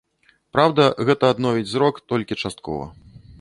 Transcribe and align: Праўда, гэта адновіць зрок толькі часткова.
Праўда, 0.55 0.87
гэта 1.09 1.29
адновіць 1.33 1.67
зрок 1.73 2.01
толькі 2.15 2.39
часткова. 2.43 2.89